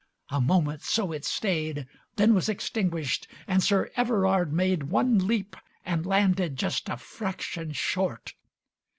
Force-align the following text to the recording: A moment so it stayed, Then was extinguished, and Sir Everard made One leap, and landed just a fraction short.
A 0.31 0.41
moment 0.41 0.81
so 0.81 1.11
it 1.11 1.23
stayed, 1.25 1.85
Then 2.15 2.33
was 2.33 2.49
extinguished, 2.49 3.27
and 3.45 3.61
Sir 3.61 3.91
Everard 3.95 4.51
made 4.51 4.81
One 4.85 5.27
leap, 5.27 5.55
and 5.85 6.07
landed 6.07 6.57
just 6.57 6.89
a 6.89 6.97
fraction 6.97 7.71
short. 7.71 8.33